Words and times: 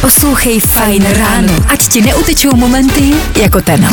Poslouchej 0.00 0.60
Fajn 0.60 1.06
ráno, 1.16 1.54
ať 1.68 1.88
ti 1.88 2.02
neutečou 2.02 2.56
momenty 2.56 3.14
jako 3.42 3.60
ten. 3.60 3.88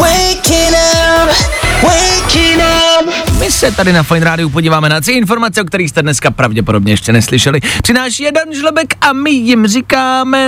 My 3.40 3.52
se 3.52 3.72
tady 3.72 3.94
na 3.94 4.04
Fine 4.04 4.26
Rádiu 4.26 4.50
podíváme 4.50 4.90
na 4.90 5.02
tři 5.02 5.12
informace, 5.12 5.62
o 5.62 5.66
kterých 5.66 5.90
jste 5.90 6.02
dneska 6.02 6.32
pravděpodobně 6.32 6.94
ještě 6.94 7.14
neslyšeli. 7.14 7.60
Přináší 7.84 8.24
jeden 8.24 8.54
žlebek 8.54 8.94
a 9.02 9.14
my 9.14 9.32
jim 9.32 9.68
říkáme... 9.68 10.48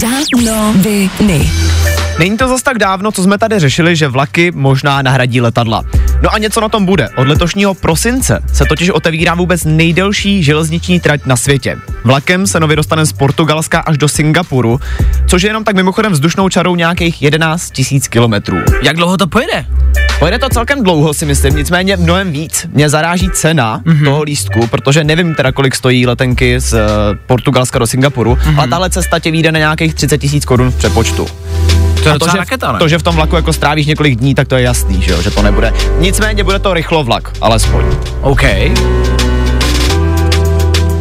Dávno 0.00 0.74
viny. 0.76 1.50
Není 2.18 2.36
to 2.36 2.48
zas 2.48 2.62
tak 2.62 2.78
dávno, 2.78 3.12
co 3.12 3.22
jsme 3.22 3.38
tady 3.38 3.58
řešili, 3.58 3.96
že 3.96 4.08
vlaky 4.08 4.52
možná 4.54 5.02
nahradí 5.02 5.40
letadla. 5.40 5.82
No 6.22 6.34
a 6.34 6.38
něco 6.38 6.60
na 6.60 6.68
tom 6.68 6.86
bude. 6.86 7.08
Od 7.16 7.28
letošního 7.28 7.74
prosince 7.74 8.42
se 8.52 8.64
totiž 8.64 8.90
otevírá 8.90 9.34
vůbec 9.34 9.64
nejdelší 9.64 10.42
železniční 10.42 11.00
trať 11.00 11.26
na 11.26 11.36
světě. 11.36 11.76
Vlakem 12.04 12.46
se 12.46 12.60
nově 12.60 12.76
dostane 12.76 13.06
z 13.06 13.12
Portugalska 13.12 13.80
až 13.80 13.98
do 13.98 14.08
Singapuru, 14.08 14.80
což 15.26 15.42
je 15.42 15.48
jenom 15.48 15.64
tak 15.64 15.76
mimochodem 15.76 16.12
vzdušnou 16.12 16.48
čarou 16.48 16.76
nějakých 16.76 17.22
11 17.22 17.72
000 17.92 18.00
kilometrů. 18.10 18.56
Jak 18.82 18.96
dlouho 18.96 19.16
to 19.16 19.26
pojede? 19.26 19.66
Pojede 20.18 20.38
to 20.38 20.48
celkem 20.48 20.82
dlouho, 20.82 21.14
si 21.14 21.26
myslím, 21.26 21.56
nicméně 21.56 21.96
mnohem 21.96 22.32
víc. 22.32 22.66
Mě 22.72 22.88
zaráží 22.88 23.30
cena 23.30 23.80
mm-hmm. 23.84 24.04
toho 24.04 24.22
lístku, 24.22 24.66
protože 24.66 25.04
nevím 25.04 25.34
teda, 25.34 25.52
kolik 25.52 25.74
stojí 25.74 26.06
letenky 26.06 26.60
z 26.60 26.72
uh, 26.72 26.78
Portugalska 27.26 27.78
do 27.78 27.86
Singapuru, 27.86 28.34
mm-hmm. 28.34 28.58
ale 28.58 28.68
tahle 28.68 28.90
cesta 28.90 29.18
tě 29.18 29.30
vyjde 29.30 29.52
na 29.52 29.58
nějakých 29.58 29.94
30 29.94 30.18
tisíc 30.18 30.44
korun 30.44 30.70
v 30.70 30.76
přepočtu. 30.76 31.26
To 32.02 32.08
je 32.08 32.18
to, 32.18 32.28
že, 32.28 32.38
raketa, 32.38 32.72
ne? 32.72 32.78
to, 32.78 32.88
že 32.88 32.98
v 32.98 33.02
tom 33.02 33.14
vlaku 33.14 33.36
jako 33.36 33.52
strávíš 33.52 33.86
několik 33.86 34.16
dní, 34.16 34.34
tak 34.34 34.48
to 34.48 34.56
je 34.56 34.62
jasný, 34.62 35.02
že, 35.02 35.12
jo, 35.12 35.22
že 35.22 35.30
to 35.30 35.42
nebude. 35.42 35.72
Nicméně 35.98 36.44
bude 36.44 36.58
to 36.58 36.74
rychlovlak, 36.74 37.32
alespoň. 37.40 37.84
OK. 38.20 38.42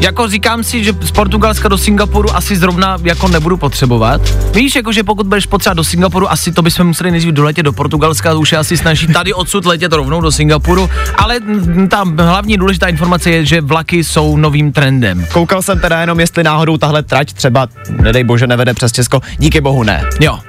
Jako 0.05 0.27
říkám 0.27 0.63
si, 0.63 0.83
že 0.83 0.93
z 1.01 1.11
Portugalska 1.11 1.67
do 1.67 1.77
Singapuru 1.77 2.35
asi 2.35 2.55
zrovna 2.55 2.97
jako 3.03 3.27
nebudu 3.27 3.57
potřebovat. 3.57 4.21
Víš, 4.53 4.75
jako 4.75 4.91
že 4.91 5.03
pokud 5.03 5.27
budeš 5.27 5.45
potřebovat 5.45 5.77
do 5.77 5.83
Singapuru, 5.83 6.31
asi 6.31 6.51
to 6.51 6.61
bychom 6.61 6.87
museli 6.87 7.11
nejdřív 7.11 7.33
doletět 7.33 7.65
do 7.65 7.73
Portugalska, 7.73 8.33
to 8.33 8.39
už 8.39 8.51
je 8.51 8.57
asi 8.57 8.77
snaží 8.77 9.07
tady 9.07 9.33
odsud 9.33 9.65
letět 9.65 9.93
rovnou 9.93 10.21
do 10.21 10.31
Singapuru, 10.31 10.89
ale 11.17 11.39
mm, 11.39 11.87
ta 11.87 12.03
hlavní 12.17 12.57
důležitá 12.57 12.87
informace 12.87 13.31
je, 13.31 13.45
že 13.45 13.61
vlaky 13.61 14.03
jsou 14.03 14.37
novým 14.37 14.71
trendem. 14.71 15.25
Koukal 15.33 15.61
jsem 15.61 15.79
teda 15.79 16.01
jenom, 16.01 16.19
jestli 16.19 16.43
náhodou 16.43 16.77
tahle 16.77 17.03
trať 17.03 17.33
třeba, 17.33 17.67
nedej 17.89 18.23
bože, 18.23 18.47
nevede 18.47 18.73
přes 18.73 18.91
Česko, 18.91 19.21
díky 19.37 19.61
bohu 19.61 19.83
ne. 19.83 20.03
Jo. 20.19 20.39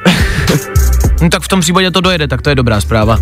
no 1.22 1.31
tak 1.31 1.42
v 1.42 1.48
tom 1.48 1.61
případě 1.61 1.91
to 1.91 2.00
dojede, 2.00 2.28
tak 2.28 2.42
to 2.42 2.48
je 2.48 2.55
dobrá 2.55 2.81
zpráva. 2.81 3.19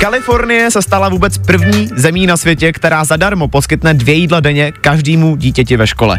Kalifornie 0.00 0.70
se 0.70 0.82
stala 0.82 1.08
vůbec 1.08 1.38
první 1.38 1.88
zemí 1.96 2.26
na 2.26 2.36
světě, 2.36 2.72
která 2.72 3.04
zadarmo 3.04 3.48
poskytne 3.48 3.94
dvě 3.94 4.14
jídla 4.14 4.40
denně 4.40 4.72
každému 4.72 5.36
dítěti 5.36 5.76
ve 5.76 5.86
škole. 5.86 6.18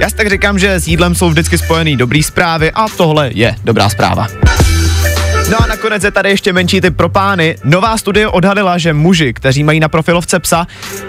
Já 0.00 0.10
si 0.10 0.16
tak 0.16 0.30
říkám, 0.30 0.58
že 0.58 0.74
s 0.74 0.88
jídlem 0.88 1.14
jsou 1.14 1.30
vždycky 1.30 1.58
spojený 1.58 1.96
dobrý 1.96 2.22
zprávy 2.22 2.72
a 2.72 2.88
tohle 2.96 3.30
je 3.34 3.54
dobrá 3.64 3.88
zpráva. 3.88 4.26
No 5.50 5.62
a 5.62 5.66
nakonec 5.66 6.04
je 6.04 6.10
tady 6.10 6.30
ještě 6.30 6.52
menší 6.52 6.80
typ 6.80 6.96
pro 6.96 7.08
pány. 7.08 7.56
Nová 7.64 7.96
studie 7.96 8.28
odhalila, 8.28 8.78
že 8.78 8.92
muži, 8.92 9.32
kteří 9.32 9.64
mají 9.64 9.80
na 9.80 9.88
profilovce 9.88 10.38
psa, 10.38 10.66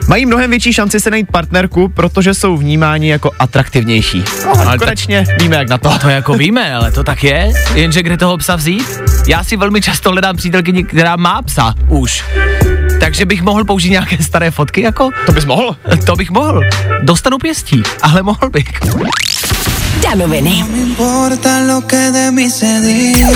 mají 0.07 0.25
mnohem 0.25 0.49
větší 0.49 0.73
šanci 0.73 0.99
se 0.99 1.11
najít 1.11 1.31
partnerku, 1.31 1.89
protože 1.89 2.33
jsou 2.33 2.57
vnímáni 2.57 3.09
jako 3.09 3.31
atraktivnější. 3.39 4.23
No, 4.45 4.67
Ale 4.67 4.77
konečně 4.77 5.25
víme, 5.39 5.55
jak 5.55 5.69
na 5.69 5.77
to. 5.77 5.99
To 5.99 6.09
jako 6.09 6.33
víme, 6.33 6.75
ale 6.75 6.91
to 6.91 7.03
tak 7.03 7.23
je. 7.23 7.51
Jenže 7.73 8.03
kde 8.03 8.17
toho 8.17 8.37
psa 8.37 8.55
vzít? 8.55 9.12
Já 9.27 9.43
si 9.43 9.57
velmi 9.57 9.81
často 9.81 10.11
hledám 10.11 10.37
přítelkyni, 10.37 10.83
která 10.83 11.15
má 11.15 11.41
psa 11.41 11.73
už. 11.87 12.23
Takže 12.99 13.25
bych 13.25 13.41
mohl 13.41 13.65
použít 13.65 13.89
nějaké 13.89 14.23
staré 14.23 14.51
fotky, 14.51 14.81
jako? 14.81 15.09
To 15.25 15.31
bys 15.31 15.45
mohl? 15.45 15.75
To 16.05 16.15
bych 16.15 16.31
mohl. 16.31 16.61
Dostanu 17.01 17.37
pěstí, 17.37 17.83
ale 18.01 18.23
mohl 18.23 18.49
bych. 18.49 18.67
Danoviny. 20.03 20.65
diga. 22.81 23.27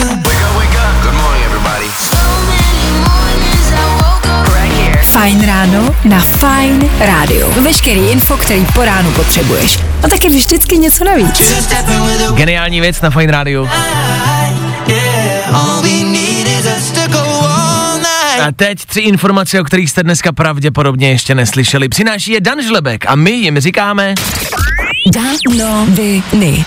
Fajn 5.01 5.45
ráno 5.45 5.95
na 6.05 6.19
Fajn 6.19 6.89
rádiu. 6.99 7.51
Veškerý 7.61 7.99
info, 7.99 8.37
který 8.37 8.65
po 8.65 8.85
ránu 8.85 9.11
potřebuješ. 9.11 9.79
A 10.03 10.07
taky 10.07 10.29
vždycky 10.29 10.77
něco 10.77 11.03
navíc. 11.03 11.41
Geniální 12.33 12.81
věc 12.81 13.01
na 13.01 13.09
Fine 13.09 13.31
Radio. 13.31 13.67
A 18.41 18.51
teď 18.55 18.85
tři 18.85 18.99
informace, 18.99 19.61
o 19.61 19.63
kterých 19.63 19.89
jste 19.89 20.03
dneska 20.03 20.31
pravděpodobně 20.31 21.09
ještě 21.09 21.35
neslyšeli. 21.35 21.89
Přináší 21.89 22.31
je 22.31 22.41
Dan 22.41 22.63
Žlebek 22.63 23.05
a 23.07 23.15
my 23.15 23.31
jim 23.31 23.59
říkáme... 23.59 24.15
Dávno 25.13 25.87
viny. 25.89 26.65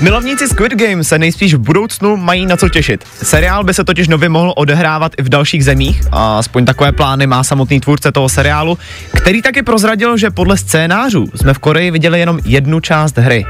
Milovníci 0.00 0.48
Squid 0.48 0.72
Game 0.72 1.04
se 1.04 1.18
nejspíš 1.18 1.54
v 1.54 1.58
budoucnu 1.58 2.16
mají 2.16 2.46
na 2.46 2.56
co 2.56 2.68
těšit. 2.68 3.04
Seriál 3.22 3.64
by 3.64 3.74
se 3.74 3.84
totiž 3.84 4.08
nově 4.08 4.28
mohl 4.28 4.52
odehrávat 4.56 5.12
i 5.18 5.22
v 5.22 5.28
dalších 5.28 5.64
zemích, 5.64 6.02
a 6.12 6.38
aspoň 6.38 6.64
takové 6.64 6.92
plány 6.92 7.26
má 7.26 7.44
samotný 7.44 7.80
tvůrce 7.80 8.12
toho 8.12 8.28
seriálu, 8.28 8.78
který 9.16 9.42
taky 9.42 9.62
prozradil, 9.62 10.16
že 10.16 10.30
podle 10.30 10.56
scénářů 10.56 11.26
jsme 11.34 11.54
v 11.54 11.58
Koreji 11.58 11.90
viděli 11.90 12.20
jenom 12.20 12.38
jednu 12.44 12.80
část 12.80 13.18
hry. 13.18 13.46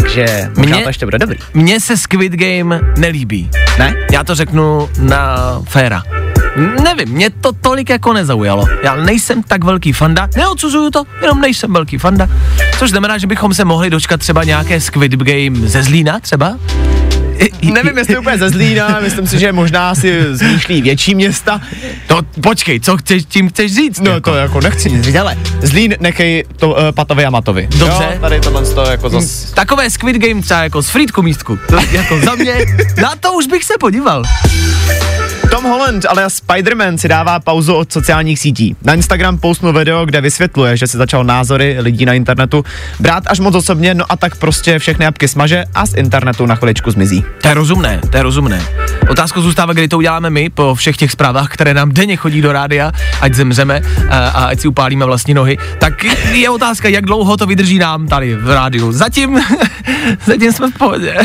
Takže 0.00 0.50
možná 0.56 0.76
Mně- 0.76 0.82
to 0.82 0.88
ještě 0.88 1.06
bude 1.06 1.18
dobrý. 1.18 1.38
Mně 1.54 1.80
se 1.80 1.96
Squid 1.96 2.32
Game 2.32 2.80
nelíbí. 2.98 3.50
Ne? 3.78 3.94
Já 4.12 4.24
to 4.24 4.34
řeknu 4.34 4.88
na 4.98 5.36
féra. 5.68 6.02
Nevím, 6.84 7.08
mě 7.08 7.30
to 7.30 7.52
tolik 7.52 7.90
jako 7.90 8.12
nezaujalo. 8.12 8.64
Já 8.82 8.96
nejsem 8.96 9.42
tak 9.42 9.64
velký 9.64 9.92
fanda, 9.92 10.28
neodsuzuju 10.36 10.90
to, 10.90 11.04
jenom 11.22 11.40
nejsem 11.40 11.72
velký 11.72 11.98
fanda. 11.98 12.28
Což 12.78 12.90
znamená, 12.90 13.18
že 13.18 13.26
bychom 13.26 13.54
se 13.54 13.64
mohli 13.64 13.90
dočkat 13.90 14.20
třeba 14.20 14.44
nějaké 14.44 14.80
Squid 14.80 15.12
Game 15.12 15.68
ze 15.68 15.82
Zlína 15.82 16.20
třeba? 16.20 16.58
Nevím, 17.72 17.98
jestli 17.98 18.18
úplně 18.18 18.38
ze 18.38 18.50
Zlína, 18.50 19.00
myslím 19.02 19.26
si, 19.26 19.38
že 19.38 19.52
možná 19.52 19.94
si 19.94 20.34
zmýšlí 20.36 20.82
větší 20.82 21.14
města. 21.14 21.60
No 22.10 22.20
počkej, 22.42 22.80
co 22.80 22.96
chceš, 22.96 23.22
tím 23.28 23.48
chceš 23.48 23.74
říct? 23.74 24.00
No 24.00 24.20
to 24.20 24.34
jako 24.34 24.60
nechci 24.60 24.90
nic 24.90 25.04
říct, 25.04 25.16
ale 25.16 25.36
Zlín 25.62 25.94
nechej 26.00 26.44
to 26.56 26.68
uh, 26.68 26.76
Patovi 26.94 27.24
a 27.24 27.30
Matovi. 27.30 27.68
Dobře. 27.70 28.08
Jo, 28.12 28.18
tady 28.20 28.40
tohle 28.40 28.74
to 28.74 28.82
jako 28.90 29.08
zas... 29.08 29.52
Takové 29.52 29.90
Squid 29.90 30.16
Game 30.16 30.42
třeba 30.42 30.62
jako 30.62 30.82
s 30.82 30.88
Frýdku 30.88 31.22
místku. 31.22 31.58
To 31.68 31.76
jako 31.92 32.20
za 32.20 32.34
mě, 32.34 32.56
na 33.02 33.16
to 33.20 33.32
už 33.32 33.46
bych 33.46 33.64
se 33.64 33.74
podíval. 33.80 34.22
Tom 35.50 35.64
Holland, 35.64 36.06
ale 36.08 36.26
Spider-Man 36.26 36.96
si 36.96 37.08
dává 37.08 37.40
pauzu 37.40 37.74
od 37.74 37.92
sociálních 37.92 38.38
sítí. 38.38 38.76
Na 38.82 38.94
Instagram 38.94 39.38
postnul 39.38 39.72
video, 39.72 40.06
kde 40.06 40.20
vysvětluje, 40.20 40.76
že 40.76 40.86
si 40.86 40.96
začal 40.96 41.24
názory 41.24 41.76
lidí 41.78 42.06
na 42.06 42.12
internetu 42.12 42.64
brát 43.00 43.24
až 43.26 43.40
moc 43.40 43.54
osobně, 43.54 43.94
no 43.94 44.04
a 44.08 44.16
tak 44.16 44.36
prostě 44.36 44.78
všechny 44.78 45.04
jabky 45.04 45.28
smaže 45.28 45.64
a 45.74 45.86
z 45.86 45.94
internetu 45.94 46.46
na 46.46 46.54
chviličku 46.54 46.90
zmizí. 46.90 47.24
To 47.42 47.48
je 47.48 47.54
rozumné, 47.54 48.00
to 48.10 48.16
je 48.16 48.22
rozumné. 48.22 48.62
Otázka 49.08 49.40
zůstává, 49.40 49.72
kdy 49.72 49.88
to 49.88 49.98
uděláme 49.98 50.30
my, 50.30 50.50
po 50.50 50.74
všech 50.74 50.96
těch 50.96 51.10
zprávách, 51.12 51.48
které 51.48 51.74
nám 51.74 51.92
denně 51.92 52.16
chodí 52.16 52.42
do 52.42 52.52
rádia, 52.52 52.92
ať 53.20 53.34
zemřeme 53.34 53.80
a, 54.10 54.28
a 54.28 54.44
ať 54.44 54.60
si 54.60 54.68
upálíme 54.68 55.04
vlastní 55.04 55.34
nohy. 55.34 55.58
Tak 55.78 56.04
je 56.32 56.50
otázka, 56.50 56.88
jak 56.88 57.06
dlouho 57.06 57.36
to 57.36 57.46
vydrží 57.46 57.78
nám 57.78 58.06
tady 58.06 58.34
v 58.34 58.50
rádiu. 58.50 58.92
Zatím, 58.92 59.40
zatím 60.26 60.52
jsme 60.52 60.70
v 60.70 60.78
pohodě. 60.78 61.16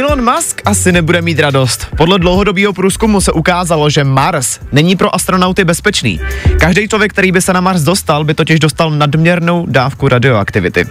Elon 0.00 0.34
Musk 0.34 0.62
asi 0.64 0.92
nebude 0.92 1.22
mít 1.22 1.38
radost. 1.38 1.86
Podle 1.96 2.18
dlouhodobého 2.18 2.72
průzkumu 2.72 3.20
se 3.20 3.32
ukázalo, 3.32 3.90
že 3.90 4.04
Mars 4.04 4.58
není 4.72 4.96
pro 4.96 5.14
astronauty 5.14 5.64
bezpečný. 5.64 6.20
Každý 6.60 6.88
člověk, 6.88 7.12
který 7.12 7.32
by 7.32 7.42
se 7.42 7.52
na 7.52 7.60
Mars 7.60 7.82
dostal, 7.82 8.24
by 8.24 8.34
totiž 8.34 8.60
dostal 8.60 8.90
nadměrnou 8.90 9.66
dávku 9.66 10.08
radioaktivity. 10.08 10.86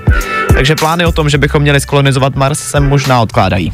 Takže 0.53 0.75
plány 0.75 1.05
o 1.05 1.11
tom, 1.11 1.29
že 1.29 1.37
bychom 1.37 1.61
měli 1.61 1.79
skolonizovat 1.79 2.35
Mars, 2.35 2.59
se 2.59 2.79
možná 2.79 3.21
odkládají. 3.21 3.73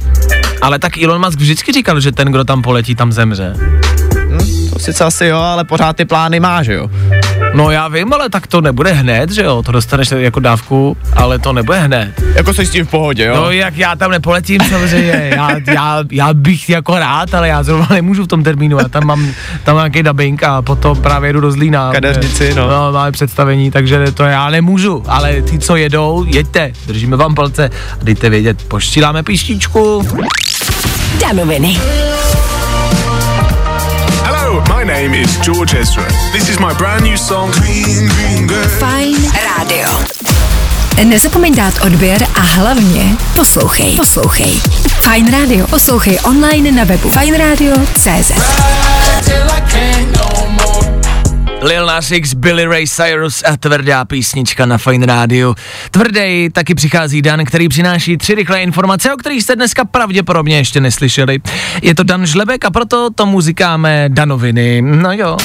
Ale 0.61 0.79
tak 0.79 0.97
Elon 0.97 1.25
Musk 1.25 1.39
vždycky 1.39 1.71
říkal, 1.71 1.99
že 1.99 2.11
ten, 2.11 2.27
kdo 2.27 2.43
tam 2.43 2.61
poletí, 2.61 2.95
tam 2.95 3.11
zemře. 3.11 3.53
To 4.73 4.79
sice 4.79 5.03
asi 5.03 5.25
jo, 5.25 5.37
ale 5.37 5.63
pořád 5.63 5.95
ty 5.95 6.05
plány 6.05 6.39
má, 6.39 6.63
že 6.63 6.73
jo? 6.73 6.89
No 7.53 7.71
já 7.71 7.87
vím, 7.87 8.13
ale 8.13 8.29
tak 8.29 8.47
to 8.47 8.61
nebude 8.61 8.91
hned, 8.91 9.31
že 9.31 9.43
jo? 9.43 9.63
To 9.63 9.71
dostaneš 9.71 10.11
jako 10.11 10.39
dávku, 10.39 10.97
ale 11.13 11.39
to 11.39 11.53
nebude 11.53 11.79
hned. 11.79 12.13
Jako 12.35 12.53
jsi 12.53 12.65
s 12.65 12.69
tím 12.69 12.85
v 12.85 12.89
pohodě, 12.89 13.25
jo? 13.25 13.35
No 13.35 13.51
jak 13.51 13.77
já 13.77 13.95
tam 13.95 14.11
nepoletím 14.11 14.61
samozřejmě, 14.69 15.31
já, 15.35 15.49
já, 15.67 16.03
já 16.11 16.33
bych 16.33 16.69
jako 16.69 16.99
rád, 16.99 17.33
ale 17.33 17.47
já 17.47 17.63
zrovna 17.63 17.87
nemůžu 17.91 18.23
v 18.23 18.27
tom 18.27 18.43
termínu, 18.43 18.77
já 18.77 18.87
tam 18.87 19.05
mám 19.05 19.27
tam 19.63 19.75
mám 19.75 19.83
nějaký 19.83 20.03
dubbing 20.03 20.43
a 20.43 20.61
potom 20.61 21.01
právě 21.01 21.29
jedu 21.29 21.41
do 21.41 21.51
Zlína. 21.51 21.91
Kadeřnici, 21.93 22.53
no. 22.55 22.69
no. 22.69 22.91
máme 22.91 23.11
představení, 23.11 23.71
takže 23.71 24.11
to 24.11 24.23
já 24.23 24.49
nemůžu, 24.49 25.03
ale 25.07 25.41
ty, 25.41 25.59
co 25.59 25.75
jedou, 25.75 26.25
jeďte, 26.27 26.71
držíme 26.87 27.17
vám 27.17 27.35
palce 27.35 27.69
a 28.01 28.03
dejte 28.03 28.29
vědět, 28.29 28.63
poštíláme 28.67 29.23
píštičku. 29.23 30.07
Danoviny. 31.21 31.77
Name 34.99 35.13
is 35.13 35.37
George 35.37 35.75
Ezra. 35.75 36.03
This 36.33 36.49
is 36.49 36.59
my 36.59 36.73
brand 36.73 37.03
new 37.03 37.15
song. 37.15 37.51
Green, 37.51 38.09
green 38.09 38.47
girl. 38.47 38.67
Fajn 38.67 39.15
rádio. 39.31 39.87
Nezapomeň 41.03 41.55
dát 41.55 41.73
odběr 41.85 42.27
a 42.35 42.39
hlavně 42.39 43.15
poslouchej. 43.35 43.95
Poslouchej. 43.95 44.53
Fajn 45.01 45.31
rádio. 45.31 45.67
Poslouchej 45.67 46.19
online 46.23 46.71
na 46.71 46.83
webu 46.83 47.09
fajnradio.cz. 47.09 48.31
Till 49.25 49.43
Lil 51.61 51.85
Nas 51.85 52.11
X, 52.11 52.33
Billy 52.33 52.65
Ray 52.65 52.87
Cyrus 52.87 53.43
a 53.45 53.57
tvrdá 53.57 54.05
písnička 54.05 54.65
na 54.65 54.77
Fine 54.77 55.05
Radio. 55.05 55.55
Tvrdej 55.91 56.49
taky 56.49 56.75
přichází 56.75 57.21
Dan, 57.21 57.45
který 57.45 57.69
přináší 57.69 58.17
tři 58.17 58.35
rychlé 58.35 58.61
informace, 58.61 59.13
o 59.13 59.17
kterých 59.17 59.43
jste 59.43 59.55
dneska 59.55 59.85
pravděpodobně 59.85 60.57
ještě 60.57 60.79
neslyšeli. 60.81 61.39
Je 61.81 61.95
to 61.95 62.03
Dan 62.03 62.25
Žlebek 62.25 62.65
a 62.65 62.69
proto 62.69 63.09
tomu 63.09 63.41
říkáme 63.41 64.09
Danoviny. 64.09 64.81
No 64.81 65.11
jo. 65.13 65.37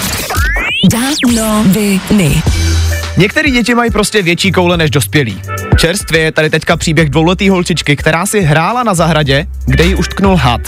Danoviny. 0.91 2.43
Některé 3.17 3.51
děti 3.51 3.75
mají 3.75 3.91
prostě 3.91 4.23
větší 4.23 4.53
koule 4.53 4.77
než 4.77 4.91
dospělí. 4.91 5.41
Čerstvě 5.85 6.21
je 6.21 6.33
tady 6.33 6.51
teďka 6.51 6.77
příběh 6.77 7.11
dvouletý 7.11 7.49
holčičky, 7.49 7.97
která 7.97 8.27
si 8.27 8.41
hrála 8.41 8.83
na 8.83 8.95
zahradě, 8.95 9.47
kde 9.67 9.85
ji 9.85 9.95
už 9.95 10.09
tknul 10.09 10.37
had. 10.37 10.61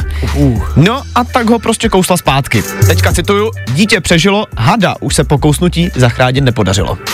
No 0.76 1.02
a 1.14 1.24
tak 1.24 1.46
ho 1.46 1.58
prostě 1.58 1.88
kousla 1.88 2.16
zpátky. 2.16 2.62
Teďka 2.86 3.12
cituju, 3.12 3.50
dítě 3.72 4.00
přežilo, 4.00 4.46
hada 4.56 4.94
už 5.00 5.14
se 5.14 5.24
po 5.24 5.38
kousnutí 5.38 5.90
zachránit 5.94 6.40
nepodařilo. 6.40 6.98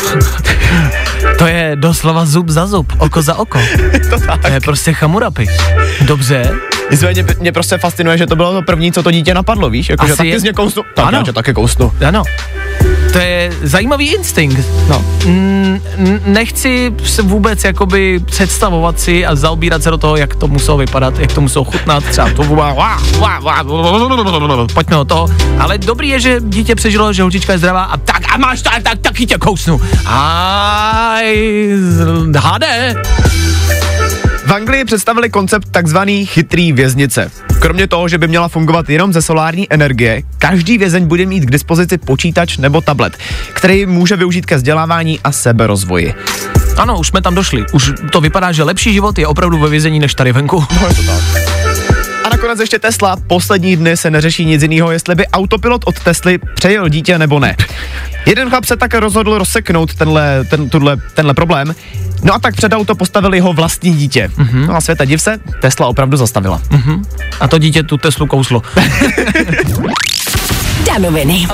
To 1.38 1.46
je 1.46 1.72
doslova 1.74 2.26
zub 2.26 2.48
za 2.48 2.66
zub, 2.66 2.92
oko 2.98 3.22
za 3.22 3.34
oko. 3.34 3.60
to 4.10 4.20
tak. 4.20 4.42
To 4.42 4.48
je 4.48 4.60
prostě 4.60 4.92
chamurapi. 4.92 5.46
Dobře. 6.00 6.52
Nicméně 6.92 7.24
mě 7.40 7.52
prostě 7.52 7.78
fascinuje, 7.78 8.18
že 8.18 8.26
to 8.26 8.36
bylo 8.36 8.52
to 8.52 8.62
první, 8.62 8.92
co 8.92 9.02
to 9.02 9.10
dítě 9.10 9.34
napadlo, 9.34 9.70
víš? 9.70 9.88
Jako, 9.88 10.06
že 10.06 10.12
Asi 10.12 10.16
taky 10.18 10.28
je- 10.28 10.40
z 10.40 10.42
mě 10.42 10.52
kousnu. 10.52 10.82
Tak 10.94 11.06
Ano. 11.06 11.18
já 11.18 11.24
tě 11.24 11.32
taky 11.32 11.52
kousnu. 11.54 11.92
Ano. 12.08 12.22
To 13.12 13.18
je 13.18 13.52
zajímavý 13.62 14.14
instinkt. 14.14 14.66
No. 14.88 15.04
Mm, 15.26 15.80
nechci 16.26 16.92
se 17.04 17.22
vůbec 17.22 17.64
jakoby 17.64 18.20
představovat 18.24 19.00
si 19.00 19.26
a 19.26 19.34
zaobírat 19.34 19.82
se 19.82 19.90
do 19.90 19.98
toho, 19.98 20.16
jak 20.16 20.34
to 20.36 20.48
muselo 20.48 20.76
vypadat, 20.76 21.18
jak 21.18 21.32
to 21.32 21.40
muselo 21.40 21.64
chutnat, 21.64 22.04
třeba 22.04 22.30
to 22.30 22.42
pojďme 24.74 24.96
o 24.96 25.04
toho, 25.04 25.28
ale 25.58 25.78
dobrý 25.78 26.08
je, 26.08 26.20
že 26.20 26.36
dítě 26.40 26.74
přežilo, 26.74 27.12
že 27.12 27.22
holčička 27.22 27.52
je 27.52 27.58
zdravá 27.58 27.82
a 27.82 27.96
tak, 27.96 28.22
a 28.34 28.36
máš 28.36 28.62
tak, 28.62 28.82
tak, 28.82 28.98
taky 28.98 29.26
tě 29.26 29.38
kousnu. 29.38 29.80
Aj, 30.06 31.36
hade. 32.38 32.94
V 34.52 34.54
Anglii 34.54 34.84
představili 34.84 35.30
koncept 35.30 35.68
takzvaný 35.70 36.26
chytrý 36.26 36.72
věznice. 36.72 37.30
Kromě 37.60 37.86
toho, 37.86 38.08
že 38.08 38.18
by 38.18 38.28
měla 38.28 38.48
fungovat 38.48 38.90
jenom 38.90 39.12
ze 39.12 39.22
solární 39.22 39.72
energie, 39.72 40.22
každý 40.38 40.78
vězeň 40.78 41.06
bude 41.06 41.26
mít 41.26 41.40
k 41.40 41.50
dispozici 41.50 41.98
počítač 41.98 42.56
nebo 42.58 42.80
tablet, 42.80 43.16
který 43.52 43.86
může 43.86 44.16
využít 44.16 44.46
ke 44.46 44.56
vzdělávání 44.56 45.20
a 45.24 45.32
seberozvoji. 45.32 46.14
Ano, 46.76 46.98
už 46.98 47.08
jsme 47.08 47.22
tam 47.22 47.34
došli. 47.34 47.64
Už 47.72 47.92
to 48.12 48.20
vypadá, 48.20 48.52
že 48.52 48.62
lepší 48.62 48.92
život 48.92 49.18
je 49.18 49.26
opravdu 49.26 49.58
ve 49.58 49.68
vězení 49.68 49.98
než 49.98 50.14
tady 50.14 50.32
venku. 50.32 50.64
No 50.80 50.88
je 50.88 50.94
to 50.94 51.02
tak. 51.02 51.61
Nakonec 52.42 52.60
ještě 52.60 52.78
Tesla. 52.78 53.16
Poslední 53.26 53.76
dny 53.76 53.96
se 53.96 54.10
neřeší 54.10 54.44
nic 54.44 54.62
jiného, 54.62 54.92
jestli 54.92 55.14
by 55.14 55.26
autopilot 55.26 55.82
od 55.84 56.00
Tesly 56.00 56.38
přejel 56.54 56.88
dítě 56.88 57.18
nebo 57.18 57.38
ne. 57.38 57.56
Jeden 58.26 58.50
chlap 58.50 58.64
se 58.64 58.76
tak 58.76 58.94
rozhodl 58.94 59.38
rozseknout 59.38 59.94
tenhle, 59.94 60.44
ten, 60.44 60.70
tuhle, 60.70 60.96
tenhle 61.14 61.34
problém, 61.34 61.74
no 62.22 62.34
a 62.34 62.38
tak 62.38 62.56
před 62.56 62.72
auto 62.72 62.94
postavili 62.94 63.38
jeho 63.38 63.52
vlastní 63.52 63.94
dítě. 63.94 64.30
Mm-hmm. 64.36 64.66
No 64.66 64.76
a 64.76 64.80
světa 64.80 65.04
div 65.04 65.22
se, 65.22 65.38
Tesla 65.60 65.86
opravdu 65.86 66.16
zastavila. 66.16 66.62
Mm. 66.70 67.04
A 67.40 67.48
to 67.48 67.58
dítě 67.58 67.82
tu 67.82 67.96
Teslu 67.96 68.26
kouslo. 68.26 68.62
Danoviny. 70.86 71.48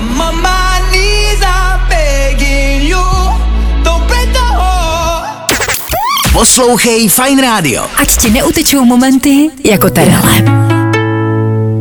Poslouchej 6.32 7.08
Fine 7.08 7.42
Radio. 7.42 7.86
Ať 7.96 8.16
ti 8.16 8.30
neutečou 8.30 8.84
momenty 8.84 9.50
jako 9.64 9.90
tenhle. 9.90 10.77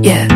Yeah, 0.08 0.28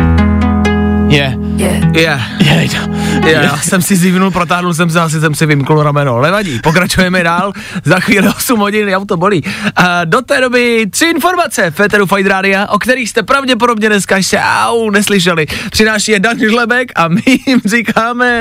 Je. 1.08 1.38
yeah. 1.56 1.96
Je, 1.96 2.02
je, 2.50 2.78
je, 3.26 3.32
já 3.32 3.56
jsem 3.56 3.82
si 3.82 3.96
zívnul, 3.96 4.30
protáhnul 4.30 4.74
jsem 4.74 4.90
se, 4.90 5.00
asi 5.00 5.20
jsem 5.20 5.34
si 5.34 5.46
vymknul 5.46 5.82
rameno. 5.82 6.20
Nevadí, 6.20 6.58
pokračujeme 6.58 7.22
dál, 7.22 7.52
za 7.84 8.00
chvíli 8.00 8.28
8 8.28 8.60
hodin, 8.60 8.94
auto 8.94 9.16
bolí. 9.16 9.44
A 9.76 10.04
do 10.04 10.22
té 10.22 10.40
doby 10.40 10.86
tři 10.90 11.04
informace 11.04 11.70
Féteru 11.70 12.06
Fight 12.06 12.26
Rádia, 12.26 12.66
o 12.70 12.78
kterých 12.78 13.10
jste 13.10 13.22
pravděpodobně 13.22 13.88
dneska 13.88 14.16
ještě 14.16 14.40
au, 14.64 14.90
neslyšeli. 14.90 15.46
Přináší 15.70 16.12
je 16.12 16.20
Dan 16.20 16.38
Žlebek 16.38 16.92
a 16.94 17.08
my 17.08 17.22
jim 17.46 17.60
říkáme... 17.64 18.40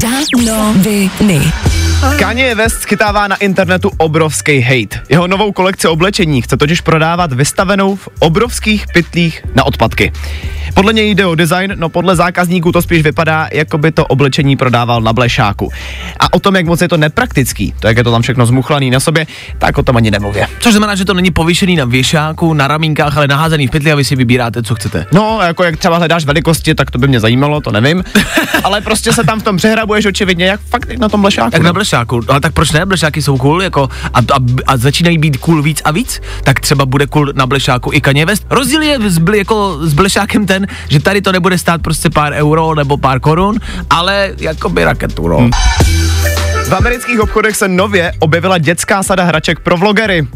Danoviny. 0.00 1.52
Kanye 2.12 2.54
West 2.54 2.82
schytává 2.82 3.28
na 3.28 3.36
internetu 3.36 3.90
obrovský 3.98 4.60
hate. 4.60 5.02
Jeho 5.08 5.26
novou 5.26 5.52
kolekci 5.52 5.88
oblečení 5.88 6.42
chce 6.42 6.56
totiž 6.56 6.80
prodávat 6.80 7.32
vystavenou 7.32 7.96
v 7.96 8.08
obrovských 8.18 8.86
pytlích 8.94 9.42
na 9.54 9.64
odpadky. 9.64 10.12
Podle 10.74 10.92
něj 10.92 11.10
jde 11.10 11.26
o 11.26 11.34
design, 11.34 11.72
no 11.76 11.88
podle 11.88 12.16
zákazníků 12.16 12.72
to 12.72 12.82
spíš 12.82 13.02
vypadá, 13.02 13.48
jako 13.52 13.78
by 13.78 13.92
to 13.92 14.06
oblečení 14.06 14.56
prodával 14.56 15.00
na 15.00 15.12
blešáku. 15.12 15.70
A 16.20 16.32
o 16.32 16.38
tom, 16.40 16.56
jak 16.56 16.66
moc 16.66 16.80
je 16.80 16.88
to 16.88 16.96
nepraktický, 16.96 17.74
to 17.80 17.86
jak 17.86 17.96
je 17.96 18.04
to 18.04 18.10
tam 18.10 18.22
všechno 18.22 18.46
zmuchlaný 18.46 18.90
na 18.90 19.00
sobě, 19.00 19.26
tak 19.58 19.78
o 19.78 19.82
tom 19.82 19.96
ani 19.96 20.10
nemluvě. 20.10 20.46
Což 20.58 20.72
znamená, 20.72 20.94
že 20.94 21.04
to 21.04 21.14
není 21.14 21.30
povyšený 21.30 21.76
na 21.76 21.84
věšáku, 21.84 22.54
na 22.54 22.68
ramínkách, 22.68 23.16
ale 23.16 23.26
naházený 23.26 23.66
v 23.66 23.70
pytli 23.70 23.92
a 23.92 23.94
vy 23.94 24.04
si 24.04 24.16
vybíráte, 24.16 24.62
co 24.62 24.74
chcete. 24.74 25.06
No, 25.12 25.38
jako 25.42 25.64
jak 25.64 25.76
třeba 25.76 25.96
hledáš 25.96 26.24
velikosti, 26.24 26.74
tak 26.74 26.90
to 26.90 26.98
by 26.98 27.08
mě 27.08 27.20
zajímalo, 27.20 27.60
to 27.60 27.72
nevím. 27.72 28.04
Ale 28.64 28.80
prostě 28.80 29.12
se 29.12 29.24
tam 29.24 29.40
v 29.40 29.42
tom 29.42 29.56
přehrabuješ 29.56 30.06
očividně, 30.06 30.46
jak 30.46 30.60
fakt 30.60 30.88
jak 30.88 30.98
na 30.98 31.08
tom 31.08 31.20
blešáku. 31.20 31.50
Jak 31.52 31.62
na 31.62 31.72
blešáku, 31.72 32.20
ale 32.28 32.40
tak 32.40 32.52
proč 32.52 32.72
ne? 32.72 32.86
Blešáky 32.86 33.22
jsou 33.22 33.38
cool, 33.38 33.62
jako 33.62 33.88
a, 34.14 34.18
a, 34.18 34.22
a 34.66 34.76
začínají 34.76 35.18
být 35.18 35.36
cool 35.36 35.62
víc 35.62 35.82
a 35.84 35.90
víc, 35.90 36.20
tak 36.44 36.60
třeba 36.60 36.86
bude 36.86 37.06
cool 37.06 37.32
na 37.34 37.46
blešáku 37.46 37.90
i 37.92 38.00
Kanye 38.00 38.26
West. 38.26 38.46
Rozdíl 38.50 38.82
je 38.82 38.98
s, 39.10 39.20
jako 39.34 39.78
s 39.82 39.94
blešákem 39.94 40.46
ten, 40.46 40.63
že 40.88 41.00
tady 41.00 41.20
to 41.20 41.32
nebude 41.32 41.58
stát 41.58 41.82
prostě 41.82 42.10
pár 42.10 42.32
euro 42.32 42.74
nebo 42.74 42.96
pár 42.96 43.20
korun, 43.20 43.60
ale 43.90 44.32
jakoby 44.38 44.84
raketu, 44.84 45.28
no. 45.28 45.36
Hmm. 45.36 45.50
V 46.64 46.74
amerických 46.74 47.20
obchodech 47.20 47.56
se 47.56 47.68
nově 47.68 48.12
objevila 48.18 48.58
dětská 48.58 49.02
sada 49.02 49.24
hraček 49.24 49.60
pro 49.60 49.76
vlogery. 49.76 50.26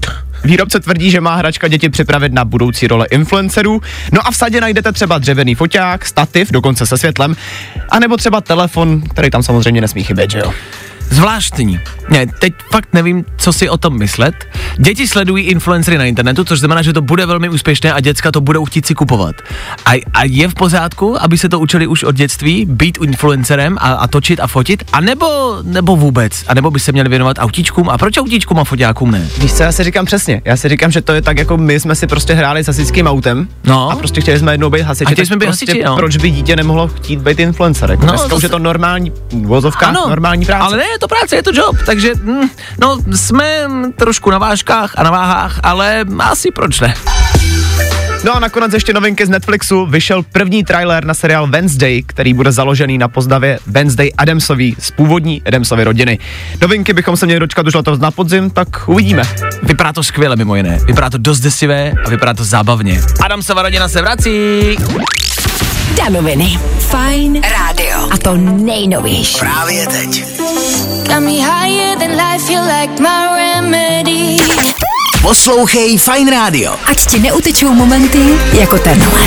Výrobce 0.44 0.80
tvrdí, 0.80 1.10
že 1.10 1.20
má 1.20 1.36
hračka 1.36 1.68
děti 1.68 1.88
připravit 1.88 2.32
na 2.32 2.44
budoucí 2.44 2.86
role 2.86 3.06
influencerů. 3.10 3.80
No 4.12 4.26
a 4.26 4.30
v 4.30 4.36
sadě 4.36 4.60
najdete 4.60 4.92
třeba 4.92 5.18
dřevěný 5.18 5.54
foťák, 5.54 6.06
stativ, 6.06 6.52
dokonce 6.52 6.86
se 6.86 6.98
světlem, 6.98 7.36
anebo 7.90 8.16
třeba 8.16 8.40
telefon, 8.40 9.00
který 9.00 9.30
tam 9.30 9.42
samozřejmě 9.42 9.80
nesmí 9.80 10.04
chybět, 10.04 10.30
že 10.30 10.38
jo? 10.38 10.52
Zvláštní. 11.10 11.80
Ne, 12.08 12.26
teď 12.26 12.52
fakt 12.72 12.88
nevím, 12.92 13.24
co 13.36 13.52
si 13.52 13.68
o 13.68 13.76
tom 13.78 13.98
myslet. 13.98 14.34
Děti 14.78 15.08
sledují 15.08 15.44
influencery 15.44 15.98
na 15.98 16.04
internetu, 16.04 16.44
což 16.44 16.58
znamená, 16.58 16.82
že 16.82 16.92
to 16.92 17.02
bude 17.02 17.26
velmi 17.26 17.48
úspěšné 17.48 17.92
a 17.92 18.00
děcka 18.00 18.32
to 18.32 18.40
budou 18.40 18.64
chtít 18.64 18.86
si 18.86 18.94
kupovat. 18.94 19.36
A, 19.86 19.90
a 20.14 20.24
je 20.24 20.48
v 20.48 20.54
pořádku, 20.54 21.22
aby 21.22 21.38
se 21.38 21.48
to 21.48 21.60
učili 21.60 21.86
už 21.86 22.04
od 22.04 22.14
dětství, 22.14 22.64
být 22.64 22.98
influencerem 23.02 23.78
a, 23.80 23.92
a 23.92 24.06
točit 24.06 24.40
a 24.40 24.46
fotit, 24.46 24.84
a 24.92 25.00
nebo, 25.00 25.58
nebo 25.62 25.96
vůbec, 25.96 26.44
a 26.48 26.54
nebo 26.54 26.70
by 26.70 26.80
se 26.80 26.92
měli 26.92 27.08
věnovat 27.08 27.36
autíčkům. 27.38 27.88
A 27.90 27.98
proč 27.98 28.16
autíčkům 28.18 28.58
a 28.58 28.64
foťákům 28.64 29.10
ne? 29.10 29.28
Víš 29.38 29.52
co, 29.52 29.62
já 29.62 29.72
si 29.72 29.84
říkám 29.84 30.04
přesně. 30.06 30.42
Já 30.44 30.56
si 30.56 30.68
říkám, 30.68 30.90
že 30.90 31.00
to 31.02 31.12
je 31.12 31.22
tak, 31.22 31.38
jako 31.38 31.56
my 31.56 31.80
jsme 31.80 31.94
si 31.94 32.06
prostě 32.06 32.34
hráli 32.34 32.64
s 32.64 32.66
hasičským 32.66 33.06
autem 33.06 33.48
No. 33.64 33.90
a 33.90 33.96
prostě 33.96 34.20
chtěli 34.20 34.38
jsme 34.38 34.52
jednou 34.52 34.70
být 34.70 34.82
hasiči. 34.82 35.04
A 35.04 35.08
chtěli 35.10 35.16
tak 35.16 35.26
jsme 35.26 35.36
být 35.36 35.46
prostě 35.46 35.66
hasiči, 35.72 35.84
no. 35.84 35.96
Proč 35.96 36.16
by 36.16 36.30
dítě 36.30 36.56
nemohlo 36.56 36.88
chtít 36.88 37.20
být 37.20 37.40
influencer? 37.40 37.90
Jako 37.90 38.06
No, 38.06 38.12
dneska 38.12 38.28
to 38.28 38.36
už 38.36 38.42
je 38.42 38.48
to 38.48 38.58
normální 38.58 39.12
vozovka, 39.32 39.90
normální 39.92 40.44
práce. 40.46 40.64
Ale 40.64 40.76
ne, 40.76 40.97
je 40.98 41.00
to 41.00 41.08
práce, 41.08 41.36
je 41.36 41.42
to 41.42 41.50
job, 41.54 41.76
takže 41.86 42.14
hm, 42.14 42.48
no, 42.80 42.98
jsme 43.14 43.66
trošku 43.96 44.30
na 44.30 44.38
vážkách 44.38 44.92
a 44.96 45.02
na 45.02 45.10
váhách, 45.10 45.60
ale 45.62 46.04
asi 46.18 46.50
proč 46.50 46.80
ne? 46.80 46.94
No 48.24 48.36
a 48.36 48.40
nakonec 48.40 48.72
ještě 48.72 48.92
novinky 48.92 49.26
z 49.26 49.28
Netflixu. 49.28 49.86
Vyšel 49.86 50.22
první 50.22 50.64
trailer 50.64 51.04
na 51.04 51.14
seriál 51.14 51.46
Wednesday, 51.46 52.02
který 52.06 52.34
bude 52.34 52.52
založený 52.52 52.98
na 52.98 53.08
pozdavě 53.08 53.58
Wednesday 53.66 54.10
Adamsový 54.18 54.76
z 54.78 54.90
původní 54.90 55.42
Adamsovy 55.42 55.84
rodiny. 55.84 56.18
Novinky 56.60 56.92
bychom 56.92 57.16
se 57.16 57.26
měli 57.26 57.40
dočkat 57.40 57.66
už 57.66 57.74
letos 57.74 57.98
na 57.98 58.10
podzim, 58.10 58.50
tak 58.50 58.88
uvidíme. 58.88 59.22
Vypadá 59.62 59.92
to 59.92 60.02
skvěle 60.02 60.36
mimo 60.36 60.56
jiné, 60.56 60.78
vypadá 60.86 61.10
to 61.10 61.18
dost 61.18 61.40
desivé 61.40 61.92
a 62.04 62.10
vypadá 62.10 62.34
to 62.34 62.44
zábavně. 62.44 63.00
Adamsova 63.24 63.62
rodina 63.62 63.88
se 63.88 64.02
vrací. 64.02 64.30
Danoviny. 65.96 66.58
Fajn 66.78 67.42
rádio. 67.42 67.87
A 68.10 68.18
to 68.18 68.34
nejnovější. 68.36 69.38
Právě 69.38 69.86
teď. 69.86 70.24
Got 71.06 71.20
me 71.20 71.30
higher 71.30 71.98
than 71.98 72.10
life, 72.10 72.52
you 72.52 72.60
like 72.60 73.02
my 73.02 73.28
remedy. 73.36 74.36
Poslouchej 75.22 75.98
Fine 75.98 76.30
Radio. 76.30 76.74
Ať 76.86 77.06
ti 77.06 77.18
neutečou 77.18 77.74
momenty 77.74 78.38
jako 78.60 78.78
tenhle. 78.78 79.20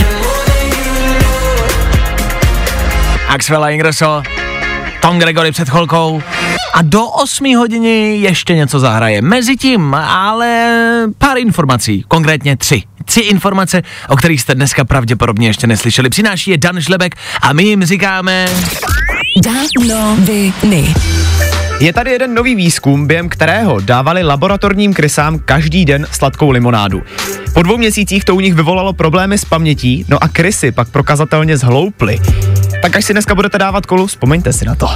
Axwell 3.28 3.70
Ingrosso, 3.70 4.24
Tom 5.02 5.20
Gregory 5.20 5.52
před 5.52 5.70
chvilkou 5.70 6.22
a 6.74 6.82
do 6.82 7.06
8 7.06 7.56
hodiny 7.58 8.18
ještě 8.18 8.56
něco 8.56 8.80
zahraje. 8.80 9.22
Mezitím 9.22 9.96
ale 9.96 10.70
pár 11.18 11.38
informací, 11.38 12.06
konkrétně 12.08 12.58
tři. 12.58 12.84
Tři 13.12 13.22
informace, 13.22 13.82
o 14.10 14.16
kterých 14.16 14.42
jste 14.42 14.56
dneska 14.56 14.86
pravděpodobně 14.86 15.48
ještě 15.48 15.68
neslyšeli. 15.68 16.10
Přináší 16.10 16.52
je 16.52 16.58
Dan 16.58 16.82
Žlebek 16.82 17.16
a 17.42 17.54
my 17.54 17.64
jim 17.64 17.84
říkáme... 17.86 18.48
Danoviny. 19.44 20.94
Je 21.80 21.94
tady 21.94 22.12
jeden 22.12 22.34
nový 22.34 22.56
výzkum, 22.56 23.08
během 23.08 23.30
kterého 23.30 23.80
dávali 23.80 24.24
laboratorním 24.24 24.94
krysám 24.94 25.40
každý 25.40 25.86
den 25.86 26.08
sladkou 26.12 26.50
limonádu. 26.50 27.02
Po 27.54 27.62
dvou 27.62 27.78
měsících 27.78 28.26
to 28.26 28.36
u 28.36 28.40
nich 28.40 28.54
vyvolalo 28.54 28.94
problémy 28.94 29.38
s 29.38 29.46
pamětí, 29.46 30.06
no 30.08 30.24
a 30.24 30.28
krysy 30.28 30.72
pak 30.72 30.90
prokazatelně 30.90 31.58
zhlouply. 31.58 32.20
Tak 32.82 32.96
až 32.96 33.06
si 33.06 33.14
dneska 33.14 33.36
budete 33.36 33.58
dávat 33.58 33.86
kolu, 33.86 34.08
vzpomeňte 34.08 34.54
si 34.54 34.66
na 34.66 34.76
to. 34.76 34.88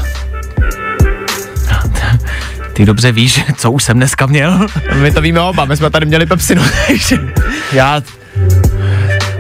Ty 2.76 2.86
dobře 2.86 3.12
víš, 3.12 3.44
co 3.58 3.72
už 3.72 3.84
jsem 3.84 3.98
dneska 3.98 4.26
měl. 4.26 4.68
My 5.02 5.12
to 5.12 5.22
víme 5.22 5.42
oba, 5.42 5.66
my 5.66 5.78
jsme 5.78 5.90
tady 5.90 6.06
měli 6.06 6.26
pepsinu, 6.26 6.64
takže... 6.88 7.18
Já 7.72 8.02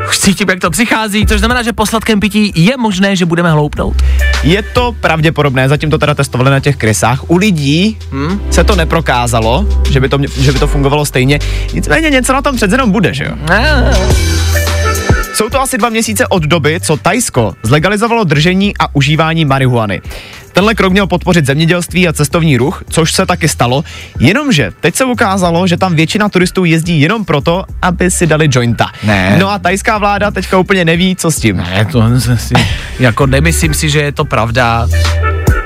už 0.10 0.20
cítím, 0.20 0.50
jak 0.50 0.60
to 0.60 0.70
přichází, 0.70 1.26
což 1.26 1.40
znamená, 1.40 1.64
že 1.64 1.74
po 1.74 1.86
sladkém 1.86 2.20
pití 2.20 2.52
je 2.56 2.78
možné, 2.78 3.16
že 3.16 3.26
budeme 3.26 3.52
hloupnout. 3.52 4.02
Je 4.44 4.64
to 4.64 4.96
pravděpodobné, 5.02 5.70
zatím 5.70 5.90
to 5.90 5.98
teda 5.98 6.14
testovali 6.14 6.52
na 6.52 6.60
těch 6.60 6.76
krysách. 6.76 7.30
U 7.30 7.38
lidí 7.38 7.98
hmm? 8.12 8.42
se 8.52 8.64
to 8.64 8.76
neprokázalo, 8.76 9.68
že 9.90 10.00
by 10.00 10.10
to, 10.10 10.20
že 10.38 10.52
by 10.52 10.60
to 10.60 10.68
fungovalo 10.68 11.06
stejně. 11.06 11.40
Nicméně 11.74 12.10
něco 12.10 12.34
na 12.34 12.42
tom 12.42 12.56
přece 12.56 12.74
jenom 12.74 12.92
bude, 12.92 13.14
že 13.14 13.24
jo? 13.24 13.36
Jsou 15.36 15.50
to 15.50 15.62
asi 15.62 15.78
dva 15.78 15.90
měsíce 15.90 16.28
od 16.28 16.44
doby, 16.44 16.80
co 16.80 16.98
Tajsko 16.98 17.54
zlegalizovalo 17.64 18.24
držení 18.24 18.78
a 18.80 18.96
užívání 18.96 19.46
marihuany. 19.46 20.02
Tenhle 20.54 20.76
krok 20.76 20.92
měl 20.92 21.08
podpořit 21.08 21.46
zemědělství 21.46 22.08
a 22.08 22.14
cestovní 22.14 22.58
ruch, 22.58 22.84
což 22.90 23.14
se 23.14 23.26
taky 23.26 23.50
stalo, 23.50 23.84
jenomže 24.20 24.72
teď 24.80 24.96
se 24.96 25.06
ukázalo, 25.06 25.68
že 25.68 25.78
tam 25.78 25.96
většina 25.96 26.30
turistů 26.30 26.66
jezdí 26.66 27.02
jenom 27.02 27.26
proto, 27.26 27.64
aby 27.82 28.12
si 28.12 28.28
dali 28.28 28.50
jointa. 28.52 28.88
Ne. 29.04 29.38
No 29.40 29.50
a 29.50 29.60
tajská 29.60 29.98
vláda 29.98 30.32
teďka 30.32 30.58
úplně 30.58 30.86
neví, 30.86 31.16
co 31.16 31.32
s 31.32 31.40
tím. 31.40 31.58
Ne, 31.58 31.88
to 31.92 32.04
si, 32.36 32.54
jako 33.00 33.28
nemyslím 33.28 33.74
si, 33.74 33.90
že 33.90 34.02
je 34.02 34.12
to 34.12 34.26
pravda. 34.26 34.88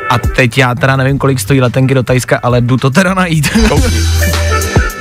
A 0.10 0.18
teď 0.18 0.58
já 0.58 0.76
teda 0.76 0.96
nevím, 0.96 1.18
kolik 1.18 1.40
stojí 1.40 1.62
letenky 1.62 1.94
do 1.94 2.04
Tajska, 2.04 2.40
ale 2.44 2.62
jdu 2.62 2.78
to 2.78 2.90
teda 2.90 3.14
najít. 3.14 3.50
Koukni. 3.70 3.98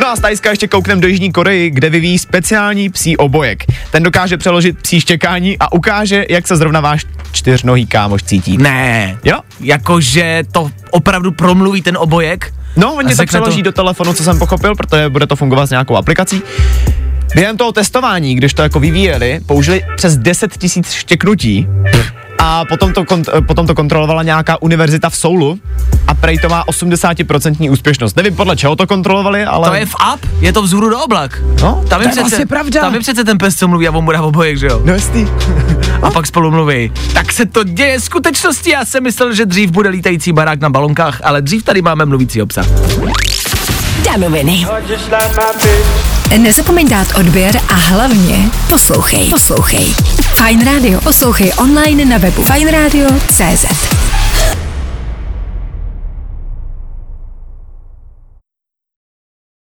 No 0.00 0.06
a 0.08 0.16
z 0.16 0.20
Tajska 0.20 0.50
ještě 0.50 0.68
kouknem 0.68 1.00
do 1.00 1.08
Jižní 1.08 1.32
Koreji, 1.32 1.70
kde 1.70 1.90
vyvíjí 1.90 2.18
speciální 2.18 2.88
psí 2.90 3.16
obojek. 3.16 3.64
Ten 3.90 4.02
dokáže 4.02 4.36
přeložit 4.36 4.78
psí 4.82 5.00
štěkání 5.00 5.58
a 5.58 5.72
ukáže, 5.72 6.24
jak 6.30 6.46
se 6.48 6.56
zrovna 6.56 6.80
váš 6.80 7.04
čtyřnohý 7.32 7.86
kámoš 7.86 8.22
cítí. 8.22 8.56
ne, 8.58 9.18
Jo? 9.24 9.40
jakože 9.60 10.42
to 10.52 10.70
opravdu 10.90 11.32
promluví 11.32 11.82
ten 11.82 11.96
obojek. 12.00 12.54
No, 12.76 12.94
oni 12.94 13.08
to 13.08 13.14
řekne 13.16 13.26
přeloží 13.40 13.62
to- 13.62 13.70
do 13.70 13.72
telefonu, 13.72 14.12
co 14.14 14.24
jsem 14.24 14.38
pochopil, 14.38 14.74
protože 14.74 15.08
bude 15.08 15.26
to 15.26 15.36
fungovat 15.36 15.66
s 15.66 15.70
nějakou 15.70 15.96
aplikací. 15.96 16.42
Během 17.34 17.56
toho 17.56 17.72
testování, 17.72 18.34
když 18.34 18.54
to 18.54 18.62
jako 18.62 18.80
vyvíjeli, 18.80 19.40
použili 19.46 19.82
přes 19.96 20.16
10 20.16 20.56
tisíc 20.58 20.92
štěknutí 20.92 21.66
a 22.38 22.64
potom 22.64 22.92
to, 22.92 23.02
kont- 23.04 23.46
potom 23.46 23.66
to 23.66 23.74
kontrolovala 23.74 24.22
nějaká 24.22 24.62
univerzita 24.62 25.10
v 25.10 25.16
Soulu 25.16 25.58
a 26.06 26.14
prej 26.14 26.38
to 26.38 26.48
má 26.48 26.64
80% 26.64 27.70
úspěšnost. 27.70 28.16
Nevím 28.16 28.36
podle 28.36 28.56
čeho 28.56 28.76
to 28.76 28.86
kontrolovali, 28.86 29.44
ale... 29.44 29.68
To 29.68 29.74
je 29.74 29.86
v 29.86 29.94
app, 30.00 30.26
je 30.40 30.52
to 30.52 30.62
vzhůru 30.62 30.88
do 30.90 30.98
oblak. 31.00 31.38
No, 31.62 31.84
tam 31.88 32.02
to 32.02 32.08
je 32.08 32.14
vlastně 32.14 32.46
pravda. 32.46 32.80
Tam 32.80 32.94
je 32.94 33.00
přece 33.00 33.24
ten 33.24 33.38
pes, 33.38 33.56
co 33.56 33.68
mluví 33.68 33.88
a 33.88 33.90
on 33.90 34.04
bude 34.04 34.18
obojek, 34.18 34.58
že 34.58 34.66
jo? 34.66 34.80
No 34.84 34.92
jasný. 34.92 35.28
A 36.02 36.10
pak 36.10 36.26
spolu 36.26 36.50
mluví. 36.50 36.92
Tak 37.12 37.32
se 37.32 37.46
to 37.46 37.64
děje 37.64 37.98
v 38.00 38.02
skutečnosti. 38.02 38.70
Já 38.70 38.84
jsem 38.84 39.02
myslel, 39.02 39.34
že 39.34 39.46
dřív 39.46 39.70
bude 39.70 39.88
lítající 39.88 40.32
barák 40.32 40.60
na 40.60 40.70
balonkách, 40.70 41.20
ale 41.24 41.42
dřív 41.42 41.62
tady 41.62 41.82
máme 41.82 42.04
mluvící 42.04 42.42
obsah. 42.42 42.66
Danoviny. 44.04 44.66
Nezapomeň 46.38 46.88
dát 46.88 47.08
odběr 47.18 47.60
a 47.68 47.74
hlavně 47.74 48.50
poslouchej. 48.68 49.28
Poslouchej. 49.30 49.94
Fine 50.38 50.64
Radio. 50.64 51.00
Poslouchej 51.00 51.52
online 51.56 52.04
na 52.04 52.18
webu 52.18 52.42
fajnradio.cz. 52.42 53.97